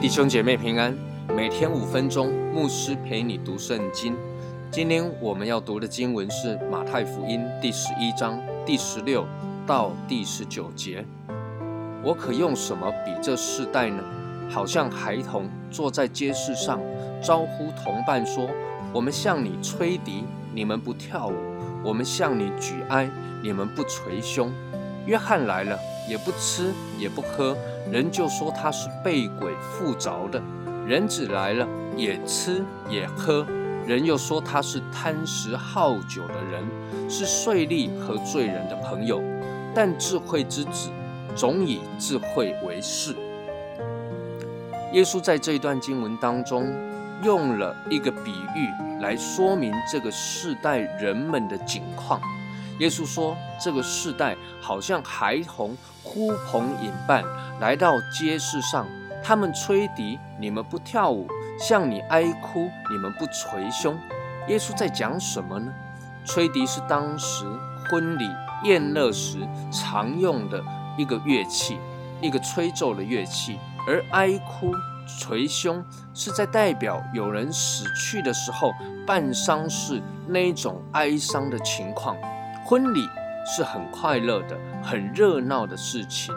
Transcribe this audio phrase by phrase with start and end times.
[0.00, 0.94] 弟兄姐妹平安，
[1.34, 4.14] 每天五分钟，牧师陪你读圣经。
[4.70, 9.26] 今天我们要读的经文是马太福音第十一章第十六
[9.66, 11.04] 到第十九节。
[12.04, 14.02] 我可用什么比这世代呢？
[14.52, 16.78] 好像孩童坐在街市上，
[17.22, 18.46] 招呼同伴说
[18.92, 20.24] ：“我们向你吹笛，
[20.54, 21.32] 你们不跳舞；
[21.82, 23.08] 我们向你举哀，
[23.42, 24.52] 你们不捶胸。”
[25.06, 27.56] 约翰来了，也不吃也不喝，
[27.90, 30.38] 人就说他是被鬼附着的；
[30.86, 33.46] 人子来了，也吃也喝，
[33.86, 39.20] 人又说他是贪食好酒的人，是税吏和罪人的朋友。
[39.74, 40.90] 但智慧之子，
[41.34, 43.16] 总以智慧为事。
[44.92, 46.70] 耶稣在这一段经文当中，
[47.22, 48.68] 用了一个比喻
[49.00, 52.20] 来说明这个世代人们的境况。
[52.78, 57.24] 耶稣说：“这个世代好像孩童呼朋引伴
[57.58, 58.86] 来到街市上，
[59.22, 61.26] 他们吹笛，你们不跳舞；
[61.58, 63.96] 向你哀哭，你们不捶胸。”
[64.48, 65.72] 耶稣在讲什么呢？
[66.24, 67.46] 吹笛是当时
[67.88, 68.28] 婚礼
[68.64, 69.38] 宴乐时
[69.70, 70.62] 常用的
[70.98, 71.78] 一个乐器，
[72.20, 74.72] 一个吹奏的乐器；而哀哭、
[75.06, 78.72] 捶胸是在代表有人死去的时候
[79.06, 82.16] 办丧事那一种哀伤的情况。
[82.64, 83.08] 婚礼
[83.44, 86.32] 是很快乐的、很热闹的事情，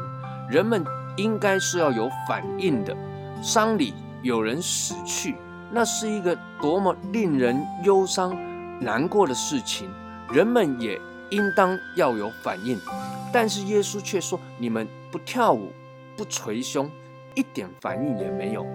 [0.49, 0.83] 人们
[1.17, 2.95] 应该是要有反应的。
[3.43, 3.93] 丧礼
[4.23, 5.35] 有人死去，
[5.71, 8.35] 那是一个多么令人忧伤、
[8.79, 9.87] 难过的事情，
[10.31, 10.99] 人们也
[11.29, 12.79] 应当要有反应。
[13.31, 15.71] 但是耶稣却说：“你们不跳舞、
[16.17, 16.89] 不捶胸，
[17.35, 18.65] 一点反应也没有。”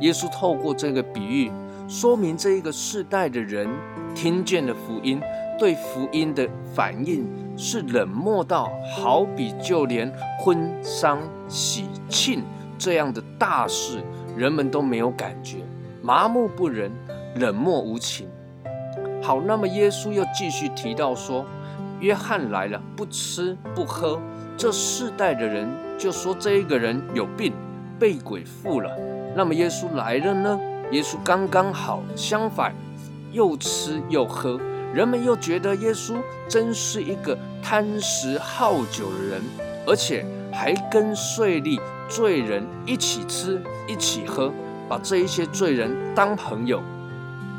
[0.00, 1.50] 耶稣透过这个比喻，
[1.88, 3.68] 说明这一个世代的人
[4.14, 5.20] 听见了福音。
[5.58, 7.24] 对福音的反应
[7.56, 12.42] 是冷漠到好比就连婚丧喜庆
[12.76, 14.02] 这样的大事，
[14.36, 15.58] 人们都没有感觉，
[16.02, 16.90] 麻木不仁，
[17.36, 18.26] 冷漠无情。
[19.22, 21.44] 好，那么耶稣又继续提到说，
[22.00, 24.20] 约翰来了，不吃不喝，
[24.56, 27.52] 这世代的人就说这一个人有病，
[28.02, 28.90] 被鬼附了。
[29.36, 30.58] 那么耶稣来了呢？
[30.90, 32.74] 耶稣刚刚好相反，
[33.30, 34.60] 又吃又喝。
[34.92, 36.16] 人们又觉得耶稣
[36.48, 39.40] 真是一个贪食好酒的人，
[39.86, 44.52] 而且还跟税吏、罪人一起吃、一起喝，
[44.88, 46.82] 把这一些罪人当朋友。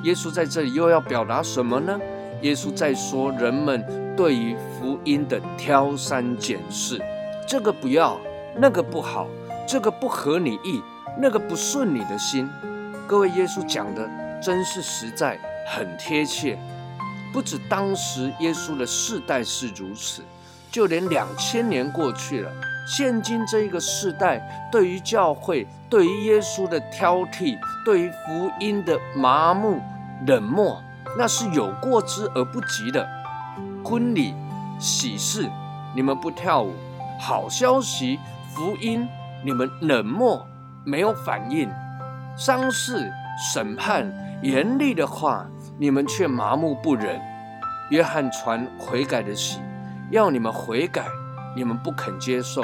[0.04, 1.98] 耶稣在这里又要表达什么呢？
[2.42, 3.82] 耶稣在说人们
[4.18, 7.00] 对于福音的挑三拣四，
[7.48, 8.20] 这个不要，
[8.58, 9.30] 那个不好，
[9.66, 10.82] 这个不合你意，
[11.18, 12.50] 那个不顺你的心。
[13.08, 14.10] 各位，耶稣讲的
[14.42, 16.58] 真是实在，很贴切。
[17.32, 20.22] 不止当时耶稣的世代是如此，
[20.72, 22.52] 就连两千年过去了，
[22.88, 29.82] 现今这一个世代对于教会、对于耶稣的挑剔、对于福音的麻木
[30.28, 30.80] 冷漠，
[31.18, 33.08] 那是有过之而不及的。
[33.84, 34.36] 婚礼
[34.78, 35.50] 喜事，
[35.96, 36.74] 你们不跳舞；
[37.20, 38.20] 好消息
[38.54, 39.08] 福音，
[39.44, 40.48] 你们冷漠
[40.86, 41.70] 没有反应；
[42.38, 43.12] 丧事
[43.54, 44.12] 审判
[44.42, 45.48] 严厉的话。
[45.80, 47.20] 你们却麻木不仁。
[47.90, 49.60] 约翰传悔改的喜，
[50.12, 51.04] 要你们悔改，
[51.56, 52.62] 你们不肯接受。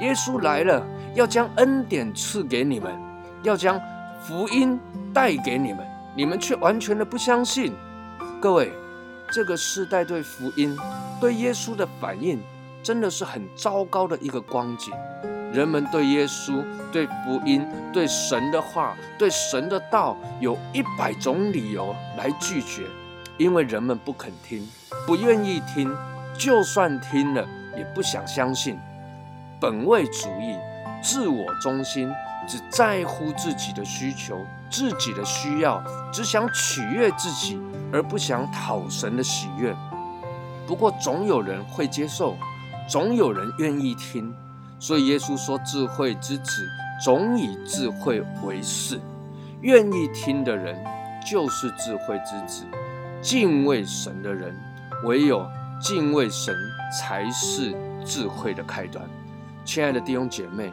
[0.00, 2.92] 耶稣来了，要将恩典赐给你们，
[3.44, 3.80] 要将
[4.20, 4.78] 福音
[5.14, 7.72] 带给你们，你们却完全的不相信。
[8.40, 8.72] 各位，
[9.32, 10.76] 这个时代对福音、
[11.20, 12.42] 对耶稣的反应，
[12.82, 14.92] 真的是很糟糕的一个光景。
[15.52, 22.86] 人们对耶稣、对福音、对神的话、对神的道，有一百种理由来拒绝，
[23.36, 24.66] 因为人们不肯听，
[25.06, 25.92] 不愿意听，
[26.38, 27.44] 就算听了
[27.76, 28.78] 也不想相信。
[29.60, 30.56] 本位主义、
[31.02, 32.10] 自我中心，
[32.46, 34.38] 只在乎自己的需求、
[34.70, 35.82] 自己的需要，
[36.12, 37.60] 只想取悦自己，
[37.92, 39.74] 而不想讨神的喜悦。
[40.66, 42.36] 不过，总有人会接受，
[42.88, 44.32] 总有人愿意听。
[44.80, 46.66] 所以耶稣说：“智慧之子
[47.04, 48.98] 总以智慧为事，
[49.60, 50.82] 愿意听的人
[51.30, 52.64] 就是智慧之子。
[53.20, 54.56] 敬畏神的人，
[55.04, 55.46] 唯有
[55.82, 56.56] 敬畏神
[56.98, 59.04] 才是智慧的开端。”
[59.66, 60.72] 亲爱的弟兄姐妹，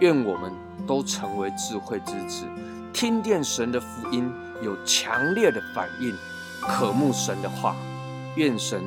[0.00, 0.52] 愿我们
[0.86, 2.44] 都成为智慧之子，
[2.92, 4.30] 听见神的福音
[4.62, 6.14] 有强烈的反应，
[6.60, 7.74] 渴慕神的话。
[8.36, 8.82] 愿神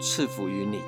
[0.00, 0.80] 赐福于你。